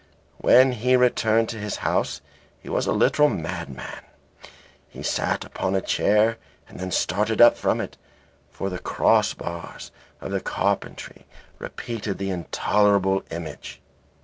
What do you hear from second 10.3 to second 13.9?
the carpentry repeated the intolerable image.